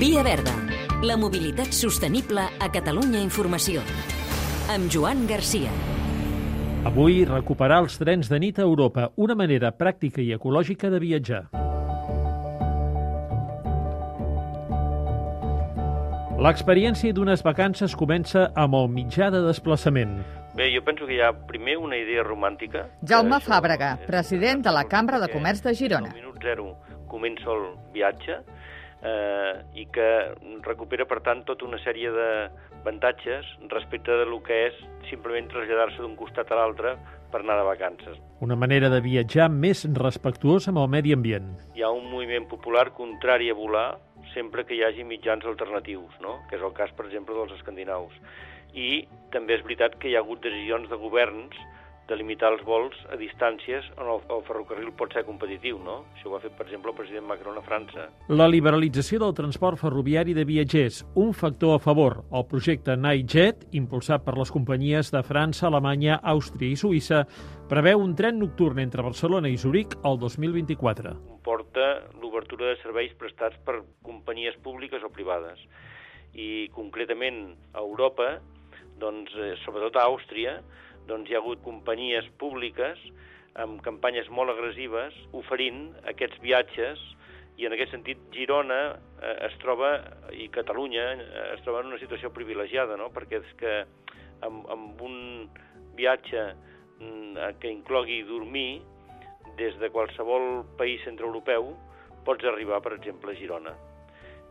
Via 0.00 0.22
Verda. 0.22 0.54
La 1.04 1.14
mobilitat 1.20 1.74
sostenible 1.76 2.40
a 2.40 2.68
Catalunya 2.72 3.20
Informació. 3.20 3.82
Amb 4.72 4.88
Joan 4.88 5.26
Garcia. 5.28 5.68
Avui, 6.88 7.18
recuperar 7.28 7.82
els 7.84 7.98
trens 8.00 8.30
de 8.32 8.38
nit 8.40 8.56
a 8.56 8.64
Europa, 8.64 9.10
una 9.20 9.36
manera 9.36 9.74
pràctica 9.76 10.24
i 10.24 10.30
ecològica 10.32 10.88
de 10.88 11.02
viatjar. 11.04 11.42
L'experiència 16.40 17.12
d'unes 17.12 17.44
vacances 17.44 17.92
comença 17.92 18.46
amb 18.56 18.80
el 18.80 18.88
mitjà 18.88 19.28
de 19.28 19.44
desplaçament. 19.50 20.16
Bé, 20.56 20.70
jo 20.72 20.80
penso 20.80 21.04
que 21.04 21.18
hi 21.18 21.20
ha 21.20 21.34
primer 21.52 21.76
una 21.76 22.00
idea 22.00 22.24
romàntica. 22.24 22.86
Jaume 23.04 23.36
això 23.36 23.52
Fàbrega, 23.52 23.98
president 24.08 24.64
de 24.64 24.72
la 24.72 24.88
Cambra 24.88 25.20
de 25.20 25.28
Comerç 25.28 25.60
de 25.68 25.76
Girona. 25.76 26.16
Al 26.16 26.22
minut 26.24 26.40
zero 26.40 26.70
comença 27.12 27.52
el 27.52 27.74
viatge 27.92 28.40
eh, 29.02 29.54
i 29.74 29.86
que 29.92 30.08
recupera, 30.66 31.06
per 31.08 31.20
tant, 31.24 31.44
tota 31.48 31.66
una 31.66 31.80
sèrie 31.84 32.12
d'avantatges 32.14 33.48
respecte 33.72 34.18
de 34.20 34.26
lo 34.28 34.42
que 34.44 34.66
és 34.68 34.84
simplement 35.10 35.48
traslladar-se 35.50 36.02
d'un 36.02 36.16
costat 36.18 36.52
a 36.52 36.60
l'altre 36.60 36.96
per 37.30 37.42
anar 37.42 37.58
de 37.60 37.66
vacances. 37.68 38.20
Una 38.44 38.56
manera 38.58 38.90
de 38.90 39.00
viatjar 39.04 39.48
més 39.52 39.84
respectuosa 39.96 40.72
amb 40.72 40.82
el 40.82 40.88
medi 40.92 41.14
ambient. 41.14 41.50
Hi 41.76 41.84
ha 41.86 41.90
un 41.94 42.10
moviment 42.10 42.48
popular 42.50 42.90
contrari 42.96 43.50
a 43.50 43.58
volar 43.58 43.88
sempre 44.34 44.64
que 44.66 44.76
hi 44.76 44.84
hagi 44.86 45.04
mitjans 45.04 45.46
alternatius, 45.46 46.14
no? 46.22 46.38
que 46.48 46.58
és 46.58 46.62
el 46.62 46.74
cas, 46.76 46.92
per 46.96 47.06
exemple, 47.08 47.34
dels 47.34 47.54
escandinaus. 47.58 48.14
I 48.74 49.06
també 49.34 49.56
és 49.56 49.64
veritat 49.66 49.96
que 49.98 50.10
hi 50.10 50.16
ha 50.16 50.22
hagut 50.22 50.42
decisions 50.44 50.90
de 50.90 50.98
governs 50.98 51.56
de 52.10 52.18
limitar 52.18 52.50
els 52.50 52.62
vols 52.66 52.96
a 53.14 53.16
distàncies 53.18 53.86
on 53.94 54.08
el, 54.16 54.22
el 54.34 54.42
ferrocarril 54.48 54.90
pot 54.98 55.14
ser 55.14 55.22
competitiu, 55.28 55.78
no? 55.84 56.00
Això 56.16 56.32
ho 56.32 56.36
ha 56.36 56.42
fet, 56.42 56.56
per 56.58 56.66
exemple, 56.66 56.90
el 56.90 56.98
president 56.98 57.28
Macron 57.28 57.60
a 57.60 57.62
França. 57.62 58.08
La 58.34 58.48
liberalització 58.50 59.20
del 59.22 59.36
transport 59.38 59.78
ferroviari 59.78 60.34
de 60.34 60.44
viatgers, 60.48 61.04
un 61.14 61.30
factor 61.38 61.76
a 61.76 61.82
favor. 61.82 62.24
El 62.34 62.46
projecte 62.50 62.96
Nightjet, 62.98 63.68
impulsat 63.78 64.26
per 64.26 64.34
les 64.40 64.50
companyies 64.50 65.12
de 65.14 65.22
França, 65.26 65.68
Alemanya, 65.70 66.18
Àustria 66.34 66.74
i 66.74 66.78
Suïssa, 66.80 67.22
preveu 67.70 68.02
un 68.02 68.16
tren 68.18 68.40
nocturn 68.42 68.82
entre 68.82 69.06
Barcelona 69.06 69.50
i 69.52 69.58
Zuric 69.60 69.94
el 70.02 70.18
2024. 70.18 71.14
Comporta 71.36 71.90
l'obertura 72.18 72.72
de 72.72 72.78
serveis 72.82 73.14
prestats 73.20 73.58
per 73.64 73.84
companyies 74.02 74.58
públiques 74.64 75.06
o 75.06 75.14
privades. 75.14 75.62
I 76.34 76.66
concretament 76.74 77.54
a 77.74 77.84
Europa, 77.84 78.40
doncs, 79.00 79.32
eh, 79.36 79.54
sobretot 79.64 79.96
a 79.96 80.06
Àustria, 80.10 80.58
doncs 81.08 81.30
hi 81.30 81.36
ha 81.36 81.40
hagut 81.40 81.62
companyies 81.64 82.28
públiques 82.38 83.00
amb 83.60 83.80
campanyes 83.82 84.28
molt 84.30 84.52
agressives 84.52 85.16
oferint 85.36 85.88
aquests 86.12 86.38
viatges 86.44 87.00
i 87.60 87.66
en 87.68 87.74
aquest 87.74 87.92
sentit 87.96 88.20
Girona 88.34 88.80
eh, 89.20 89.34
es 89.48 89.56
troba, 89.64 89.92
i 90.32 90.48
Catalunya 90.54 91.06
eh, 91.16 91.46
es 91.56 91.64
troba 91.66 91.82
en 91.82 91.90
una 91.90 92.00
situació 92.00 92.30
privilegiada, 92.36 92.96
no? 93.00 93.10
perquè 93.12 93.40
és 93.42 93.52
que 93.60 93.74
amb, 94.46 94.64
amb 94.70 95.02
un 95.04 95.18
viatge 95.98 96.46
mm, 97.00 97.58
que 97.60 97.72
inclogui 97.72 98.22
dormir 98.28 98.80
des 99.58 99.76
de 99.82 99.90
qualsevol 99.92 100.62
país 100.78 101.02
centroeuropeu 101.04 101.74
pots 102.24 102.44
arribar, 102.48 102.80
per 102.84 102.94
exemple, 102.96 103.32
a 103.32 103.36
Girona. 103.38 103.74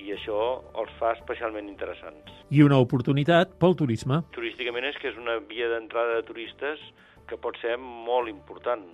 I 0.00 0.14
això 0.14 0.38
els 0.80 0.92
fa 0.98 1.12
especialment 1.16 1.68
interessants. 1.68 2.32
I 2.50 2.62
una 2.64 2.78
oportunitat 2.80 3.52
pel 3.60 3.76
turisme. 3.76 4.22
Turísticament 4.36 4.88
és 4.88 4.96
que 5.00 5.10
és 5.12 5.18
una 5.20 5.36
via 5.50 5.68
d'entrada 5.72 6.16
de 6.16 6.26
turistes 6.28 6.80
que 7.28 7.38
pot 7.38 7.58
ser 7.62 7.76
molt 7.80 8.30
important. 8.32 8.86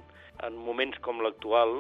En 0.44 0.58
moments 0.58 0.98
com 1.04 1.22
l'actual, 1.24 1.78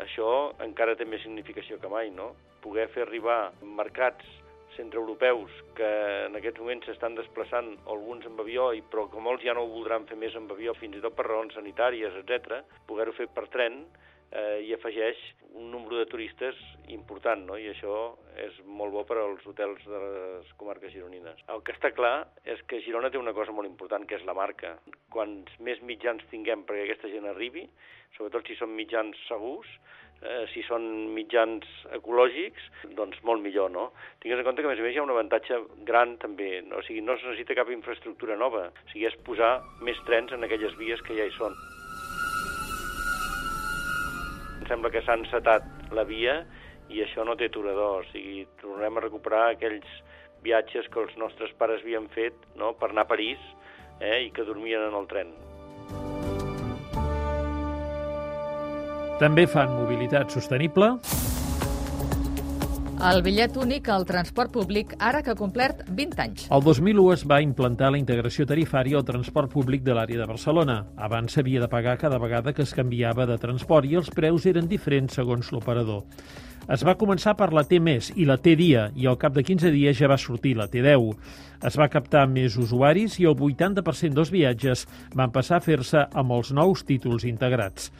això 0.00 0.52
encara 0.64 0.94
té 0.96 1.04
més 1.08 1.24
significació 1.26 1.80
que 1.82 1.90
mai, 1.90 2.12
no? 2.14 2.32
Poder 2.62 2.86
fer 2.94 3.04
arribar 3.04 3.52
mercats 3.62 4.28
centroeuropeus 4.76 5.52
que 5.76 5.88
en 6.28 6.38
aquests 6.38 6.62
moments 6.62 6.86
s'estan 6.88 7.18
desplaçant 7.18 7.74
alguns 7.92 8.24
amb 8.28 8.40
avió, 8.40 8.70
i 8.72 8.80
però 8.80 9.04
que 9.10 9.20
molts 9.20 9.44
ja 9.44 9.52
no 9.56 9.66
ho 9.66 9.72
voldran 9.74 10.06
fer 10.08 10.16
més 10.16 10.36
amb 10.38 10.54
avió, 10.54 10.72
fins 10.78 10.96
i 10.96 11.02
tot 11.04 11.16
per 11.18 11.26
raons 11.28 11.58
sanitàries, 11.58 12.14
etc. 12.22 12.62
poder-ho 12.88 13.12
fer 13.18 13.28
per 13.34 13.48
tren 13.52 13.82
eh, 14.32 14.64
i 14.66 14.74
afegeix 14.74 15.20
un 15.52 15.70
número 15.70 15.98
de 16.00 16.08
turistes 16.08 16.58
important, 16.88 17.44
no? 17.46 17.58
i 17.60 17.68
això 17.70 17.96
és 18.40 18.56
molt 18.64 18.94
bo 18.94 19.04
per 19.08 19.18
als 19.20 19.44
hotels 19.46 19.84
de 19.84 20.00
les 20.02 20.52
comarques 20.60 20.92
gironines. 20.94 21.40
El 21.52 21.62
que 21.64 21.74
està 21.76 21.92
clar 21.92 22.28
és 22.48 22.60
que 22.68 22.80
Girona 22.84 23.12
té 23.12 23.20
una 23.20 23.36
cosa 23.36 23.52
molt 23.52 23.68
important, 23.68 24.06
que 24.08 24.16
és 24.16 24.24
la 24.28 24.36
marca. 24.36 24.78
Quants 25.12 25.52
més 25.60 25.82
mitjans 25.84 26.24
tinguem 26.32 26.64
perquè 26.68 26.86
aquesta 26.86 27.12
gent 27.12 27.28
arribi, 27.28 27.66
sobretot 28.16 28.48
si 28.48 28.56
són 28.56 28.72
mitjans 28.76 29.18
segurs, 29.28 29.68
eh, 30.22 30.46
si 30.54 30.64
són 30.66 30.88
mitjans 31.16 31.68
ecològics, 31.98 32.70
doncs 32.96 33.20
molt 33.28 33.44
millor, 33.44 33.70
no? 33.74 33.90
Tingues 34.24 34.40
en 34.40 34.48
compte 34.48 34.64
que, 34.64 34.70
a 34.70 34.72
més 34.72 34.80
a 34.80 34.86
més, 34.86 34.96
hi 34.96 35.02
ha 35.02 35.06
un 35.06 35.14
avantatge 35.14 35.60
gran 35.88 36.16
també, 36.22 36.54
no? 36.66 36.80
o 36.80 36.86
sigui, 36.86 37.04
no 37.04 37.16
es 37.18 37.24
necessita 37.26 37.58
cap 37.58 37.70
infraestructura 37.74 38.38
nova, 38.40 38.68
o 38.72 38.90
sigui, 38.92 39.08
és 39.10 39.20
posar 39.26 39.54
més 39.84 40.00
trens 40.08 40.32
en 40.32 40.48
aquelles 40.48 40.76
vies 40.80 41.04
que 41.06 41.18
ja 41.18 41.28
hi 41.28 41.38
són. 41.38 41.56
Em 44.62 44.68
sembla 44.70 44.92
que 44.94 45.00
s'ha 45.02 45.16
encetat 45.18 45.64
la 45.90 46.04
via 46.06 46.36
i 46.94 47.00
això 47.02 47.24
no 47.26 47.34
té 47.34 47.48
aturador, 47.50 48.04
o 48.04 48.10
sigui, 48.12 48.44
tornarem 48.60 49.00
a 49.00 49.02
recuperar 49.02 49.40
aquells 49.50 49.88
viatges 50.44 50.86
que 50.92 51.00
els 51.02 51.16
nostres 51.18 51.50
pares 51.58 51.82
havien 51.82 52.06
fet 52.14 52.36
no? 52.60 52.70
per 52.78 52.92
anar 52.92 53.02
a 53.02 53.10
París 53.10 53.42
eh? 53.98 54.20
i 54.22 54.30
que 54.30 54.46
dormien 54.46 54.86
en 54.86 54.94
el 54.94 55.08
tren. 55.10 55.34
També 59.18 59.48
fan 59.50 59.74
mobilitat 59.80 60.30
sostenible, 60.30 60.92
El 63.02 63.18
bitllet 63.26 63.56
únic 63.58 63.88
al 63.90 64.04
transport 64.06 64.52
públic 64.54 64.92
ara 65.02 65.24
que 65.26 65.32
ha 65.32 65.38
complert 65.38 65.80
20 65.90 66.20
anys. 66.22 66.44
El 66.54 66.62
2001 66.62 67.06
es 67.16 67.24
va 67.26 67.40
implantar 67.42 67.88
la 67.90 67.98
integració 67.98 68.46
tarifària 68.46 69.00
al 69.00 69.06
transport 69.08 69.50
públic 69.50 69.82
de 69.82 69.96
l'àrea 69.96 70.20
de 70.20 70.28
Barcelona. 70.30 70.76
Abans 70.94 71.34
s'havia 71.34 71.64
de 71.64 71.68
pagar 71.72 71.96
cada 71.98 72.20
vegada 72.22 72.52
que 72.54 72.62
es 72.62 72.74
canviava 72.78 73.26
de 73.26 73.40
transport 73.42 73.90
i 73.90 73.98
els 73.98 74.12
preus 74.14 74.46
eren 74.46 74.70
diferents 74.70 75.18
segons 75.18 75.50
l'operador. 75.50 76.04
Es 76.70 76.86
va 76.86 76.94
començar 76.94 77.34
per 77.34 77.50
la 77.50 77.66
T 77.66 77.82
més 77.82 78.12
i 78.14 78.28
la 78.28 78.38
T 78.38 78.54
dia 78.54 78.86
i 78.94 79.10
al 79.10 79.18
cap 79.18 79.34
de 79.34 79.42
15 79.50 79.74
dies 79.74 79.98
ja 79.98 80.06
va 80.06 80.20
sortir 80.28 80.54
la 80.54 80.70
T10. 80.70 81.10
Es 81.66 81.82
va 81.82 81.90
captar 81.90 82.28
més 82.30 82.54
usuaris 82.54 83.18
i 83.18 83.26
el 83.26 83.34
80% 83.34 84.14
dels 84.14 84.30
viatges 84.30 84.86
van 85.18 85.34
passar 85.34 85.58
a 85.58 85.66
fer-se 85.66 86.06
amb 86.06 86.38
els 86.38 86.54
nous 86.54 86.86
títols 86.86 87.26
integrats. 87.26 87.90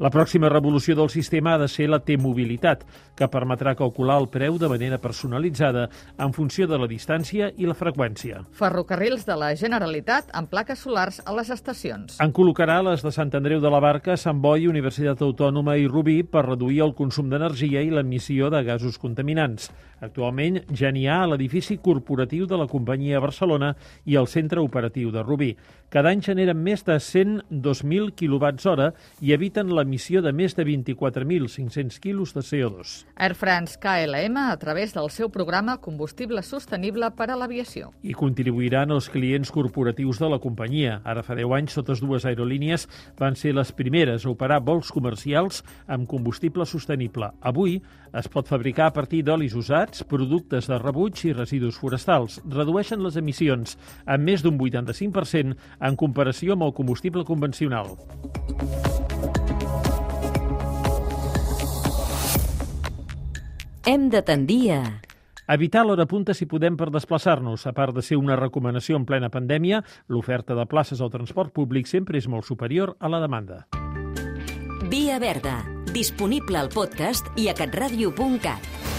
La 0.00 0.08
pròxima 0.08 0.48
revolució 0.48 0.94
del 0.96 1.10
sistema 1.12 1.52
ha 1.52 1.58
de 1.60 1.66
ser 1.68 1.84
la 1.92 1.98
T-mobilitat, 2.00 2.86
que 3.12 3.26
permetrà 3.28 3.74
calcular 3.76 4.14
el 4.22 4.30
preu 4.32 4.54
de 4.56 4.70
manera 4.72 4.96
personalitzada 4.96 5.82
en 6.16 6.32
funció 6.32 6.64
de 6.70 6.78
la 6.80 6.86
distància 6.88 7.50
i 7.60 7.68
la 7.68 7.76
freqüència. 7.76 8.40
Ferrocarrils 8.56 9.26
de 9.28 9.36
la 9.36 9.50
Generalitat 9.60 10.32
amb 10.32 10.48
plaques 10.48 10.80
solars 10.86 11.20
a 11.20 11.34
les 11.36 11.50
estacions. 11.52 12.16
En 12.24 12.32
col·locarà 12.32 12.78
les 12.86 13.04
de 13.04 13.12
Sant 13.12 13.34
Andreu 13.36 13.60
de 13.60 13.74
la 13.74 13.82
Barca, 13.84 14.16
Sant 14.16 14.40
Boi, 14.40 14.64
Universitat 14.72 15.20
Autònoma 15.20 15.76
i 15.76 15.84
Rubí 15.84 16.22
per 16.24 16.46
reduir 16.46 16.80
el 16.86 16.96
consum 16.96 17.28
d'energia 17.28 17.84
i 17.84 17.92
l'emissió 17.92 18.48
de 18.48 18.64
gasos 18.64 18.96
contaminants. 18.96 19.68
Actualment 20.00 20.62
ja 20.72 20.88
n'hi 20.88 21.04
ha 21.12 21.18
a 21.26 21.28
l'edifici 21.28 21.76
corporatiu 21.76 22.46
de 22.48 22.56
la 22.56 22.70
companyia 22.72 23.20
Barcelona 23.20 23.74
i 24.08 24.16
al 24.16 24.32
centre 24.32 24.64
operatiu 24.64 25.12
de 25.12 25.20
Rubí. 25.20 25.50
Cada 25.92 26.08
any 26.08 26.22
generen 26.24 26.56
més 26.64 26.86
de 26.86 26.96
102.000 26.96 28.14
kWh 28.16 28.90
i 29.20 29.34
eviten 29.36 29.74
l'emissió 29.90 30.20
de 30.22 30.30
més 30.30 30.54
de 30.54 30.62
24.500 30.62 31.98
quilos 31.98 32.30
de 32.36 32.44
CO2. 32.46 32.92
Air 33.18 33.34
France 33.34 33.74
KLM 33.82 34.36
a 34.38 34.56
través 34.56 34.94
del 34.94 35.10
seu 35.10 35.30
programa 35.34 35.78
Combustible 35.82 36.44
Sostenible 36.46 37.08
per 37.18 37.26
a 37.32 37.36
l'Aviació. 37.38 37.90
I 38.06 38.14
contribuiran 38.14 38.94
els 38.94 39.08
clients 39.10 39.50
corporatius 39.50 40.20
de 40.22 40.28
la 40.30 40.38
companyia. 40.38 41.00
Ara 41.02 41.24
fa 41.26 41.34
10 41.34 41.56
anys, 41.58 41.74
totes 41.74 42.02
dues 42.04 42.24
aerolínies 42.24 42.86
van 43.18 43.34
ser 43.34 43.56
les 43.56 43.72
primeres 43.74 44.22
a 44.22 44.30
operar 44.30 44.60
vols 44.62 44.92
comercials 44.94 45.64
amb 45.90 46.06
combustible 46.06 46.66
sostenible. 46.70 47.32
Avui 47.42 47.80
es 48.14 48.30
pot 48.30 48.46
fabricar 48.46 48.90
a 48.90 48.94
partir 48.94 49.24
d'olis 49.26 49.58
usats, 49.58 50.04
productes 50.06 50.70
de 50.70 50.78
rebuig 50.78 51.18
i 51.26 51.34
residus 51.34 51.82
forestals. 51.82 52.38
Redueixen 52.46 53.02
les 53.02 53.18
emissions 53.18 53.74
en 54.06 54.22
més 54.22 54.46
d'un 54.46 54.54
85% 54.54 55.58
en 55.82 55.98
comparació 55.98 56.54
amb 56.54 56.70
el 56.70 56.76
combustible 56.78 57.26
convencional. 57.26 57.96
Hem 63.90 64.04
de 64.08 64.20
tendir 64.22 64.70
a... 64.70 64.82
Evitar 65.50 65.80
l'hora 65.82 66.04
punta 66.06 66.30
si 66.30 66.46
podem 66.46 66.76
per 66.78 66.92
desplaçar-nos. 66.94 67.64
A 67.66 67.72
part 67.74 67.96
de 67.96 68.04
ser 68.06 68.20
una 68.20 68.36
recomanació 68.38 68.94
en 69.00 69.06
plena 69.08 69.32
pandèmia, 69.34 69.80
l'oferta 70.06 70.54
de 70.54 70.62
places 70.70 71.02
al 71.02 71.10
transport 71.10 71.50
públic 71.50 71.90
sempre 71.90 72.20
és 72.22 72.28
molt 72.30 72.46
superior 72.46 72.94
a 73.00 73.10
la 73.10 73.18
demanda. 73.18 73.64
Via 74.94 75.18
Verda. 75.18 75.56
Disponible 75.90 76.62
al 76.62 76.70
podcast 76.70 77.34
i 77.34 77.50
a 77.50 77.56
catradio.cat. 77.58 78.89